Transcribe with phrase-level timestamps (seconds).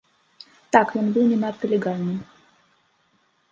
[0.75, 2.17] Так, ён быў не надта легальны.